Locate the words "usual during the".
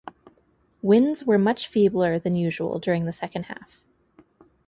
2.33-3.13